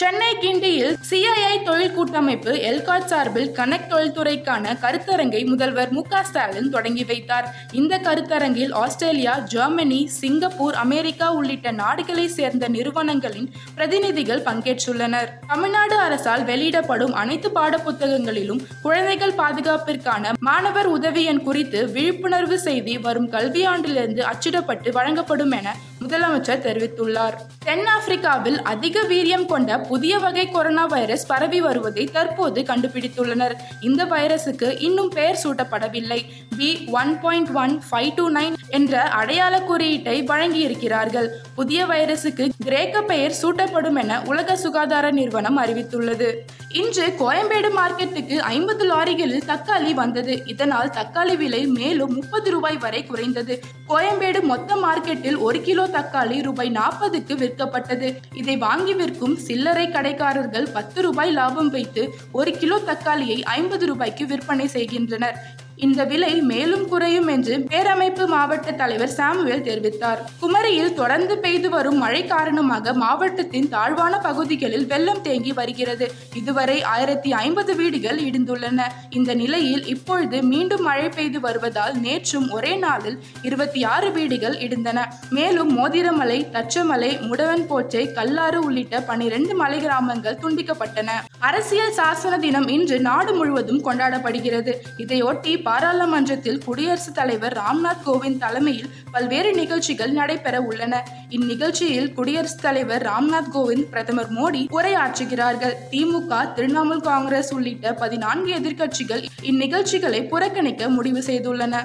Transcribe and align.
சென்னை 0.00 0.28
கிண்டியில் 0.42 0.96
சிஐஐ 1.08 1.62
தொழில் 1.62 1.92
கூட்டமைப்பு 1.92 2.52
எல்காட் 2.70 3.04
சார்பில் 3.04 3.50
கனெக்ட் 3.58 3.90
தொழில்துறைக்கான 3.90 4.72
கருத்தரங்கை 4.80 5.46
முதல்வர் 5.46 5.92
மு 5.92 6.02
ஸ்டாலின் 6.28 6.70
தொடங்கி 6.70 7.04
வைத்தார். 7.04 7.46
இந்த 7.72 7.98
கருத்தரங்கில் 7.98 8.72
ஆஸ்திரேலியா 8.72 9.38
ஜெர்மனி 9.52 10.00
சிங்கப்பூர் 10.20 10.74
அமெரிக்கா 10.74 11.32
உள்ளிட்ட 11.32 11.70
நாடுகளை 11.70 12.28
சேர்ந்த 12.28 12.68
நிறுவனங்களின் 12.68 13.48
பிரதிநிதிகள் 13.76 14.42
பங்கேற்றுள்ளனர். 14.42 15.30
தமிழ்நாடு 15.46 15.96
அரசால் 15.96 16.44
வெளியிடப்படும் 16.44 17.12
அனைத்து 17.12 17.50
பாடப்புத்தகங்களிலும் 17.50 18.64
குழந்தைகள் 18.82 19.38
பாதுகாப்பிற்கான 19.42 20.32
மாணவர் 20.40 20.86
உதவி 20.86 21.24
எண் 21.24 21.42
குறித்து 21.42 21.90
விழிப்புணர்வு 21.90 22.58
செய்தி 22.58 22.98
வரும் 22.98 23.30
கல்வியாண்டிலிருந்து 23.30 24.24
அச்சிடப்பட்டு 24.32 24.90
வழங்கப்படும் 24.92 25.50
என 25.50 25.76
முதலமைச்சர் 26.00 26.64
தெரிவித்துள்ளார். 26.66 27.38
தென்னாப்பிரிக்காவில் 27.64 28.60
அதிக 28.62 29.00
வீரியம் 29.08 29.46
கொண்ட 29.46 29.82
புதிய 29.88 30.18
வகை 30.18 30.50
கொரோனா 30.50 30.86
வைரஸ் 30.86 31.26
பரவி 31.26 31.60
வருவதை 31.60 32.04
தற்போது 32.04 32.62
கண்டுபிடித்துள்ளனர். 32.62 33.54
இந்த 33.80 34.04
வைரசுக்கு 34.04 34.82
இன்னும் 34.82 35.08
பெயர் 35.08 35.40
சூட்டப்படவில்லை. 35.42 36.20
B 36.56 36.84
one 36.92 37.20
point 37.20 37.50
one 37.54 37.82
five 37.90 38.10
two 38.14 38.30
nine 38.30 38.54
என்ற 38.68 39.02
அடையாள 39.02 39.62
குறியீட்டை 39.62 40.22
வழங்கியிருக்கிறார்கள். 40.22 41.28
புதிய 41.54 41.84
வைரசுக்கு 41.84 42.48
கிரேக்க 42.64 43.02
பெயர் 43.02 43.38
சூட்டப்படும் 43.42 43.98
என 44.02 44.22
உலக 44.22 44.56
சுகாதார 44.56 45.10
நிறுவனம் 45.10 45.58
அறிவித்துள்ளது. 45.58 46.30
இன்று 46.72 47.06
கோயம்பேடு 47.18 47.68
மார்க்கெட்டுக்கு 47.78 48.36
ஐம்பது 48.36 48.84
லாரிகளில் 48.92 49.48
தக்காளி 49.48 49.92
வந்தது. 49.94 50.42
இதனால் 50.46 50.88
தக்காளி 50.88 51.36
விலை 51.36 51.66
மேலும் 51.66 52.12
முப்பது 52.12 52.50
ரூபாய் 52.50 52.76
வரை 52.76 53.06
குறைந்தது. 53.06 53.62
கோயம்பேடு 53.88 54.42
மொத்த 54.42 54.74
மார்க்கெட்டில் 54.74 55.38
ஒரு 55.38 55.60
கிலோ 55.60 55.86
தக்காளி 55.86 56.42
ரூபாய் 56.42 56.70
நாற்பதுக்கு 56.70 57.34
விற்கப்பட்டது. 57.42 58.08
இதை 58.34 58.56
வாங்கி 58.56 58.94
விற்கும் 58.94 59.36
சில்லறை 59.74 59.94
கடைக்காரர்கள் 59.94 60.66
பத்து 60.74 60.98
ரூபாய் 61.04 61.30
லாபம் 61.36 61.70
வைத்து 61.74 62.02
ஒரு 62.38 62.50
கிலோ 62.60 62.76
தக்காளியை 62.88 63.38
ஐம்பது 63.54 63.84
ரூபாய்க்கு 63.90 64.24
விற்பனை 64.32 64.66
செய்கின்றனர். 64.74 65.38
இந்த 65.76 66.04
விலை 66.04 66.40
மேலும் 66.40 66.88
குறையும் 66.88 67.26
என்று 67.26 67.66
பேரமைப்பு 67.70 68.26
மாவட்ட 68.26 68.72
தலைவர் 68.72 69.08
சாமுவேல் 69.08 69.62
தெரிவித்தார். 69.62 70.18
குமரியில் 70.42 70.92
தொடர்ந்து 70.92 71.38
பெய்து 71.38 71.70
வரும் 71.70 71.98
மழை 71.98 72.26
காரணமாக 72.26 72.92
மாவட்டத்தின் 72.92 73.68
தாழ்வான 73.68 74.18
பகுதிகளில் 74.18 74.86
வெள்ளம் 74.86 75.22
தேங்கி 75.22 75.52
வருகிறது. 75.52 76.12
இதுவரை 76.34 76.82
ஆயிரத்தி 76.82 77.32
ஐம்பது 77.32 77.76
வீடுகள் 77.76 78.18
இடிந்துள்ளன. 78.18 78.82
இந்த 79.10 79.34
நிலையில் 79.34 79.86
இப்பொழுது 79.86 80.42
மீண்டும் 80.42 80.82
மழை 80.82 81.08
பெய்து 81.08 81.40
வருவதால் 81.40 81.94
நேற்றும் 82.00 82.50
ஒரே 82.50 82.76
நாளில் 82.76 83.18
இருபத்தி 83.42 83.84
ஆறு 83.84 84.12
வீடுகள் 84.12 84.56
இடிந்தன. 84.56 85.04
மேலும் 85.30 85.78
மோதிரமலை 85.78 86.46
தச்சமலை 86.52 87.20
முடவன் 87.20 87.66
போச்சை 87.66 88.12
கல்லாறு 88.12 88.60
உள்ளிட்ட 88.64 89.00
பனிரெண்டு 89.00 89.54
மலை 89.54 89.80
கிராமங்கள் 89.80 90.38
துண்டிக்கப்பட்டன. 90.42 91.10
அரசியல் 91.38 91.92
சாசன 91.92 92.38
தினம் 92.38 92.68
இன்று 92.68 93.00
நாடு 93.00 93.34
முழுவதும் 93.34 93.84
கொண்டாடப்படுகிறது. 93.84 94.74
இதையொட்டி 94.98 95.62
பாராளுமன்றத்தில் 95.64 96.64
குடியரசுத் 96.64 97.14
தலைவர் 97.14 97.58
ராம்நாத் 97.58 98.02
கோவிந்த் 98.06 98.38
தலைமையில் 98.38 98.90
பல்வேறு 99.12 99.52
நிகழ்ச்சிகள் 99.52 100.10
நடைபெற 100.10 100.60
உள்ளன. 100.60 101.08
இந்நிகழ்ச்சியில் 101.30 102.12
குடியரசுத் 102.12 102.62
தலைவர் 102.62 103.02
ராம்நாத் 103.02 103.50
கோவிந்த் 103.54 103.88
பிரதமர் 103.90 104.32
மோடி 104.32 104.66
உரையாற்றுகிறார்கள். 104.70 105.74
திமுக 105.90 106.48
திரிணாமுல் 106.56 107.00
காங்கிரஸ் 107.00 107.54
உள்ளிட்ட 107.54 107.94
பதினான்கு 107.94 108.54
எதிர்க்கட்சிகள் 108.54 109.24
இந்நிகழ்ச்சிகளை 109.42 110.28
புறக்கணிக்க 110.28 110.88
முடிவு 110.88 111.18
செய்துள்ளன. 111.18 111.84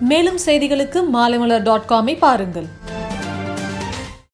மேலும் 0.00 0.38
செய்திகளுக்கு 0.46 1.02
மாலைமலர் 1.12 1.62
டாட் 1.62 1.88
காமை 1.88 2.18
பாருங்கள். 2.18 2.66